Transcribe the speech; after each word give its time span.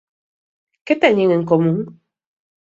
Que 0.85 0.95
teñen 1.03 1.29
en 1.37 1.43
común? 1.51 1.79